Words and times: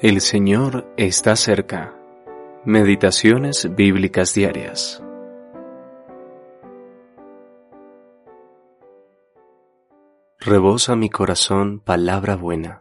El 0.00 0.20
Señor 0.20 0.94
está 0.96 1.34
cerca. 1.34 1.92
Meditaciones 2.64 3.74
bíblicas 3.74 4.32
diarias. 4.32 5.02
Rebosa 10.38 10.94
mi 10.94 11.10
corazón 11.10 11.80
palabra 11.80 12.36
buena. 12.36 12.78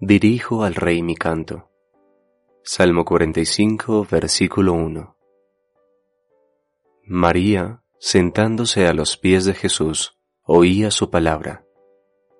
Dirijo 0.00 0.64
al 0.64 0.76
Rey 0.76 1.02
mi 1.02 1.14
canto. 1.14 1.68
Salmo 2.62 3.04
45, 3.04 4.06
versículo 4.10 4.72
1. 4.72 5.14
María, 7.04 7.82
sentándose 7.98 8.86
a 8.86 8.94
los 8.94 9.18
pies 9.18 9.44
de 9.44 9.52
Jesús, 9.52 10.18
oía 10.42 10.90
su 10.90 11.10
palabra. 11.10 11.66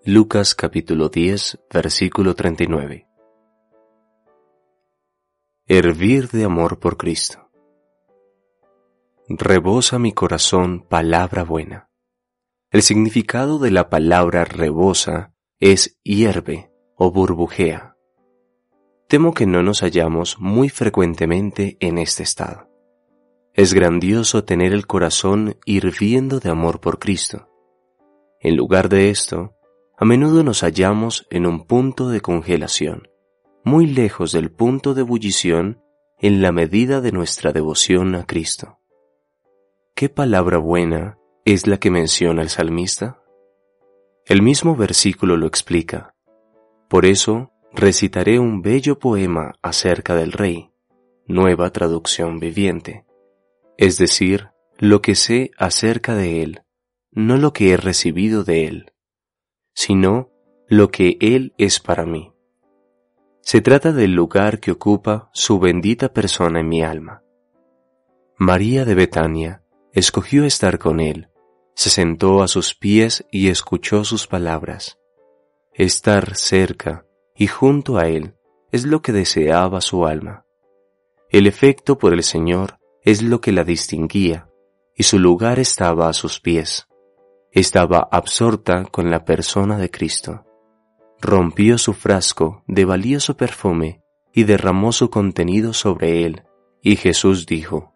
Lucas 0.07 0.55
capítulo 0.55 1.11
10, 1.11 1.67
versículo 1.71 2.35
39 2.35 3.07
hervir 5.69 6.29
de 6.29 6.45
amor 6.45 6.79
por 6.79 6.97
Cristo. 6.97 7.51
Rebosa 9.29 9.99
mi 9.99 10.13
corazón 10.13 10.87
palabra 10.89 11.43
buena. 11.43 11.91
El 12.71 12.83
significado 12.83 13.59
de 13.59 13.73
la 13.73 13.91
palabra 13.91 14.45
rebosa 14.45 15.35
es 15.59 15.99
hierve 16.05 16.71
o 16.95 17.11
burbujea. 17.11 17.97
Temo 19.09 19.35
que 19.35 19.47
no 19.47 19.65
nos 19.65 19.81
hallamos 19.81 20.39
muy 20.39 20.69
frecuentemente 20.69 21.77
en 21.81 21.99
este 21.99 22.23
estado. 22.23 22.71
Es 23.53 23.75
grandioso 23.75 24.45
tener 24.45 24.73
el 24.73 24.87
corazón 24.87 25.57
hirviendo 25.65 26.39
de 26.39 26.51
amor 26.51 26.81
por 26.81 27.01
Cristo. 27.01 27.49
En 28.39 28.55
lugar 28.55 28.89
de 28.89 29.11
esto, 29.11 29.57
a 29.99 30.05
menudo 30.05 30.45
nos 30.45 30.61
hallamos 30.61 31.27
en 31.29 31.45
un 31.45 31.67
punto 31.67 32.09
de 32.09 32.21
congelación 32.21 33.09
muy 33.67 33.87
lejos 33.89 34.31
del 34.31 34.53
punto 34.53 34.95
de 34.95 35.01
ebullición 35.01 35.83
en 36.21 36.41
la 36.41 36.53
medida 36.53 37.01
de 37.01 37.11
nuestra 37.11 37.51
devoción 37.51 38.15
a 38.15 38.25
Cristo. 38.25 38.79
¿Qué 39.97 40.09
palabra 40.09 40.59
buena 40.59 41.19
es 41.45 41.67
la 41.67 41.79
que 41.79 41.91
menciona 41.91 42.43
el 42.43 42.49
salmista? 42.49 43.21
El 44.25 44.41
mismo 44.41 44.77
versículo 44.77 45.37
lo 45.37 45.49
explica. 45.49 46.15
Por 46.89 47.07
eso 47.07 47.51
recitaré 47.73 48.39
un 48.39 48.63
bello 48.63 49.01
poema 49.01 49.55
acerca 49.63 50.15
del 50.15 50.31
Rey, 50.31 50.71
nueva 51.27 51.71
traducción 51.71 52.39
viviente, 52.39 53.05
es 53.79 53.99
decir, 53.99 54.51
lo 54.79 55.03
que 55.03 55.17
sé 55.17 55.51
acerca 55.59 56.15
de 56.15 56.45
Él, 56.45 56.63
no 57.11 57.37
lo 57.37 57.53
que 57.53 57.73
he 57.73 57.77
recibido 57.77 58.45
de 58.45 58.69
Él, 58.69 58.93
sino 59.75 60.31
lo 60.69 60.93
que 60.93 61.17
Él 61.21 61.53
es 61.59 61.81
para 61.81 62.07
mí. 62.07 62.36
Se 63.47 63.61
trata 63.61 63.93
del 63.93 64.11
lugar 64.11 64.59
que 64.59 64.73
ocupa 64.73 65.31
su 65.33 65.61
bendita 65.61 66.13
persona 66.13 66.59
en 66.59 66.69
mi 66.69 66.83
alma. 66.83 67.23
María 68.37 68.85
de 68.85 68.97
Betania 68.97 69.63
escogió 69.93 70.45
estar 70.45 70.81
con 70.81 70.99
él, 70.99 71.29
se 71.73 71.91
sentó 71.91 72.43
a 72.43 72.49
sus 72.49 72.75
pies 72.75 73.25
y 73.31 73.47
escuchó 73.47 74.03
sus 74.03 74.27
palabras. 74.27 74.99
Estar 75.73 76.35
cerca 76.35 77.07
y 77.37 77.47
junto 77.47 77.99
a 77.99 78.09
él 78.09 78.35
es 78.73 78.85
lo 78.85 79.01
que 79.01 79.13
deseaba 79.13 79.81
su 79.81 80.07
alma. 80.07 80.45
El 81.31 81.47
efecto 81.47 81.99
por 81.99 82.15
el 82.15 82.25
Señor 82.25 82.79
es 83.03 83.23
lo 83.23 83.41
que 83.41 83.53
la 83.53 83.63
distinguía, 83.63 84.51
y 84.93 85.05
su 85.05 85.21
lugar 85.21 85.61
estaba 85.61 86.09
a 86.09 86.15
sus 86.15 86.41
pies. 86.41 86.89
Estaba 87.53 88.09
absorta 88.11 88.87
con 88.87 89.09
la 89.09 89.25
persona 89.25 89.79
de 89.79 89.89
Cristo 89.89 90.46
rompió 91.21 91.79
su 91.79 91.93
frasco 91.93 92.63
de 92.67 92.85
valioso 92.85 93.37
perfume 93.37 94.03
y 94.33 94.45
derramó 94.45 94.93
su 94.93 95.11
contenido 95.11 95.73
sobre 95.73 96.25
él, 96.25 96.43
y 96.83 96.97
Jesús 96.97 97.47
dijo, 97.47 97.95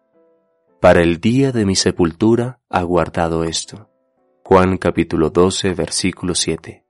Para 0.79 1.01
el 1.01 1.19
día 1.19 1.51
de 1.51 1.65
mi 1.65 1.75
sepultura 1.75 2.59
ha 2.69 2.81
guardado 2.83 3.43
esto. 3.43 3.89
Juan 4.43 4.77
capítulo 4.77 5.29
12 5.29 5.73
versículo 5.75 6.35
7. 6.35 6.83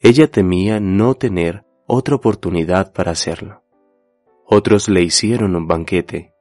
Ella 0.00 0.30
temía 0.30 0.80
no 0.80 1.14
tener 1.14 1.64
otra 1.86 2.16
oportunidad 2.16 2.92
para 2.92 3.12
hacerlo. 3.12 3.62
Otros 4.44 4.88
le 4.88 5.02
hicieron 5.02 5.56
un 5.56 5.66
banquete, 5.66 6.34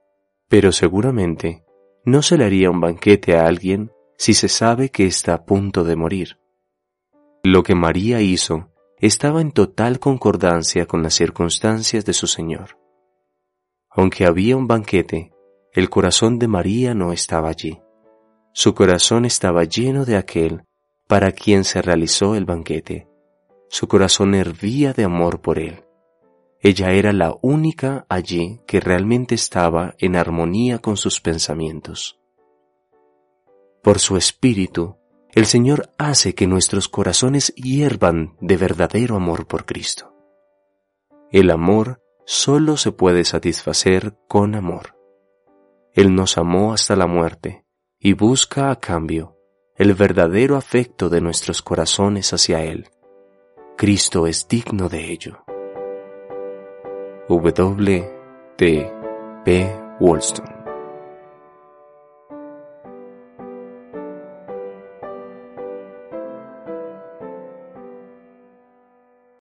pero 0.47 0.71
seguramente 0.71 1.63
no 2.03 2.21
se 2.21 2.37
le 2.37 2.45
haría 2.45 2.69
un 2.69 2.81
banquete 2.81 3.37
a 3.37 3.47
alguien 3.47 3.91
si 4.17 4.33
se 4.33 4.47
sabe 4.47 4.89
que 4.89 5.05
está 5.05 5.33
a 5.33 5.45
punto 5.45 5.83
de 5.83 5.95
morir. 5.95 6.39
Lo 7.49 7.63
que 7.63 7.75
María 7.75 8.19
hizo 8.19 8.73
estaba 8.99 9.39
en 9.39 9.53
total 9.53 9.99
concordancia 9.99 10.85
con 10.85 11.01
las 11.01 11.13
circunstancias 11.13 12.03
de 12.03 12.11
su 12.11 12.27
Señor. 12.27 12.77
Aunque 13.89 14.25
había 14.25 14.57
un 14.57 14.67
banquete, 14.67 15.31
el 15.71 15.89
corazón 15.89 16.39
de 16.39 16.49
María 16.49 16.93
no 16.93 17.13
estaba 17.13 17.47
allí. 17.47 17.79
Su 18.51 18.75
corazón 18.75 19.23
estaba 19.23 19.63
lleno 19.63 20.03
de 20.03 20.17
aquel 20.17 20.65
para 21.07 21.31
quien 21.31 21.63
se 21.63 21.81
realizó 21.81 22.35
el 22.35 22.43
banquete. 22.43 23.07
Su 23.69 23.87
corazón 23.87 24.35
hervía 24.35 24.91
de 24.91 25.05
amor 25.05 25.39
por 25.39 25.57
él. 25.57 25.85
Ella 26.59 26.91
era 26.91 27.13
la 27.13 27.33
única 27.41 28.05
allí 28.09 28.59
que 28.67 28.81
realmente 28.81 29.35
estaba 29.35 29.95
en 29.99 30.17
armonía 30.17 30.79
con 30.79 30.97
sus 30.97 31.21
pensamientos. 31.21 32.19
Por 33.81 33.99
su 33.99 34.17
espíritu, 34.17 34.96
el 35.37 35.45
Señor 35.45 35.91
hace 35.99 36.33
que 36.33 36.47
nuestros 36.47 36.89
corazones 36.89 37.53
hiervan 37.53 38.35
de 38.41 38.57
verdadero 38.57 39.15
amor 39.15 39.45
por 39.45 39.67
Cristo. 39.67 40.11
El 41.31 41.51
amor 41.51 42.01
solo 42.25 42.75
se 42.75 42.91
puede 42.91 43.23
satisfacer 43.23 44.17
con 44.27 44.55
amor. 44.55 44.97
Él 45.93 46.15
nos 46.15 46.39
amó 46.39 46.73
hasta 46.73 46.95
la 46.95 47.05
muerte 47.05 47.65
y 47.99 48.13
busca 48.13 48.71
a 48.71 48.79
cambio 48.79 49.37
el 49.75 49.93
verdadero 49.93 50.55
afecto 50.55 51.07
de 51.07 51.21
nuestros 51.21 51.61
corazones 51.61 52.33
hacia 52.33 52.63
Él. 52.63 52.89
Cristo 53.77 54.25
es 54.25 54.47
digno 54.47 54.89
de 54.89 55.11
ello. 55.11 55.43
W. 57.29 58.09
T. 58.57 58.91
P. 59.45 59.81
Wollstone 59.99 60.56